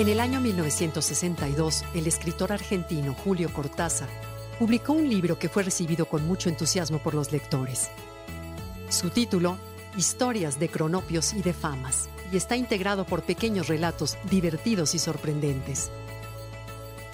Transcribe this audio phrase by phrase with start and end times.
[0.00, 4.08] En el año 1962, el escritor argentino Julio Cortázar
[4.58, 7.90] publicó un libro que fue recibido con mucho entusiasmo por los lectores.
[8.88, 9.58] Su título,
[9.98, 15.90] Historias de cronopios y de famas, y está integrado por pequeños relatos divertidos y sorprendentes.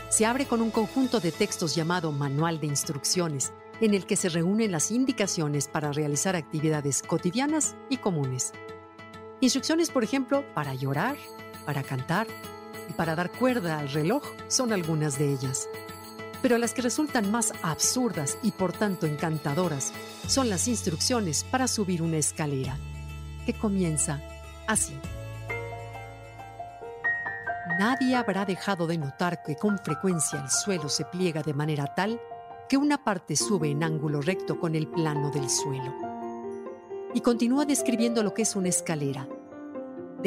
[0.09, 4.28] Se abre con un conjunto de textos llamado Manual de Instrucciones, en el que se
[4.28, 8.52] reúnen las indicaciones para realizar actividades cotidianas y comunes.
[9.40, 11.16] Instrucciones, por ejemplo, para llorar,
[11.65, 12.28] para cantar,
[12.95, 15.68] para dar cuerda al reloj son algunas de ellas.
[16.42, 19.93] Pero las que resultan más absurdas y por tanto encantadoras
[20.26, 22.76] son las instrucciones para subir una escalera,
[23.45, 24.20] que comienza
[24.66, 24.98] así.
[27.78, 32.21] Nadie habrá dejado de notar que con frecuencia el suelo se pliega de manera tal
[32.68, 35.95] que una parte sube en ángulo recto con el plano del suelo.
[37.15, 39.28] Y continúa describiendo lo que es una escalera,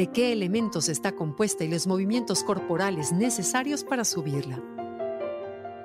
[0.00, 4.58] de qué elementos está compuesta y los movimientos corporales necesarios para subirla.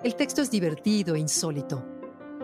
[0.05, 1.85] El texto es divertido e insólito,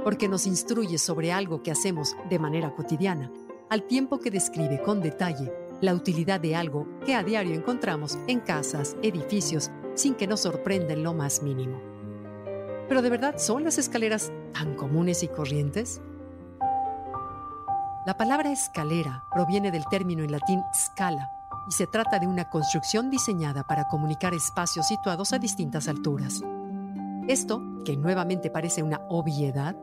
[0.04, 3.32] porque nos instruye sobre algo que hacemos de manera cotidiana,
[3.70, 8.42] al tiempo que describe con detalle la utilidad de algo que a diario encontramos en
[8.42, 11.80] casas, edificios, sin que nos sorprenda en lo más mínimo.
[12.90, 16.02] Pero ¿de verdad son las escaleras tan comunes y corrientes?
[18.06, 23.10] La palabra escalera proviene del término en latín scala, y se trata de una construcción
[23.10, 26.42] diseñada para comunicar espacios situados a distintas alturas.
[27.28, 29.76] Esto, que nuevamente parece una obviedad,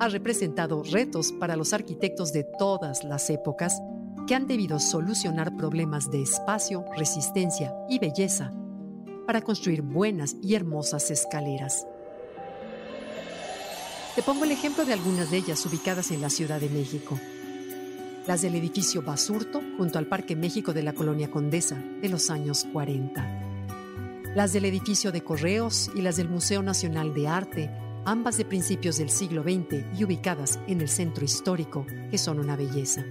[0.00, 3.82] ha representado retos para los arquitectos de todas las épocas
[4.26, 8.52] que han debido solucionar problemas de espacio, resistencia y belleza
[9.26, 11.86] para construir buenas y hermosas escaleras.
[14.14, 17.18] Te pongo el ejemplo de algunas de ellas ubicadas en la Ciudad de México
[18.28, 22.66] las del edificio Basurto junto al Parque México de la Colonia Condesa de los años
[22.74, 23.26] 40,
[24.34, 27.70] las del edificio de Correos y las del Museo Nacional de Arte,
[28.04, 32.54] ambas de principios del siglo XX y ubicadas en el centro histórico, que son una
[32.54, 33.02] belleza.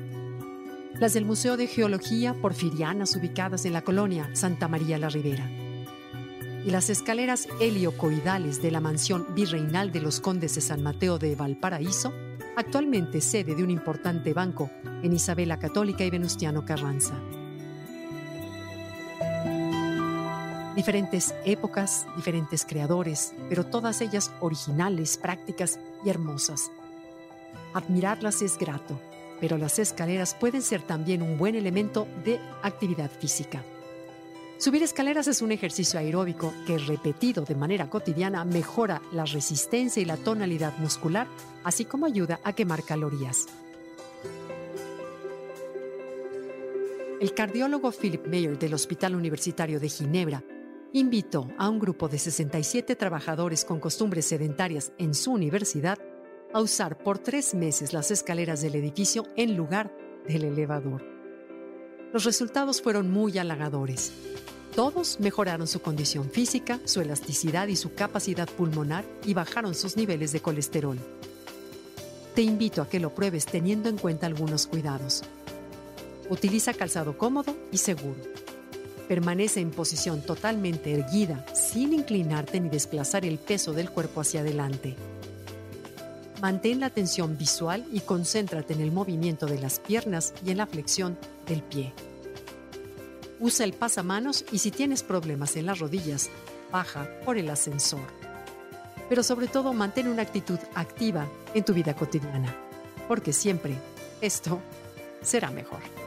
[1.00, 5.49] Las del Museo de Geología Porfirianas ubicadas en la colonia Santa María la Ribera.
[6.67, 11.33] Y las escaleras heliocoidales de la mansión virreinal de los condes de San Mateo de
[11.33, 12.11] Valparaíso,
[12.57, 14.69] actualmente sede de un importante banco
[15.01, 17.13] en Isabela Católica y Venustiano Carranza.
[20.75, 26.69] Diferentes épocas, diferentes creadores, pero todas ellas originales, prácticas y hermosas.
[27.73, 28.99] Admirarlas es grato,
[29.39, 33.63] pero las escaleras pueden ser también un buen elemento de actividad física.
[34.59, 40.06] Subir escaleras es un ejercicio aeróbico que repetido de manera cotidiana mejora la resistencia y
[40.06, 41.28] la tonalidad muscular,
[41.63, 43.46] así como ayuda a quemar calorías.
[47.22, 50.44] El cardiólogo Philip Mayer del Hospital Universitario de Ginebra
[50.91, 56.00] invitó a un grupo de 67 trabajadores con costumbres sedentarias en su universidad
[56.51, 59.96] a usar por tres meses las escaleras del edificio en lugar
[60.28, 61.16] del elevador.
[62.13, 64.12] Los resultados fueron muy halagadores.
[64.75, 70.31] Todos mejoraron su condición física, su elasticidad y su capacidad pulmonar y bajaron sus niveles
[70.31, 70.97] de colesterol.
[72.35, 75.23] Te invito a que lo pruebes teniendo en cuenta algunos cuidados.
[76.29, 78.22] Utiliza calzado cómodo y seguro.
[79.07, 84.96] Permanece en posición totalmente erguida, sin inclinarte ni desplazar el peso del cuerpo hacia adelante.
[86.42, 90.67] Mantén la atención visual y concéntrate en el movimiento de las piernas y en la
[90.67, 91.17] flexión
[91.47, 91.94] del pie.
[93.40, 96.29] Usa el pasamanos y si tienes problemas en las rodillas,
[96.72, 98.08] baja por el ascensor.
[99.09, 102.56] Pero sobre todo mantén una actitud activa en tu vida cotidiana,
[103.08, 103.76] porque siempre
[104.22, 104.59] esto
[105.23, 106.07] será mejor.